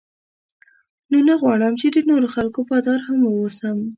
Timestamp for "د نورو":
1.95-2.27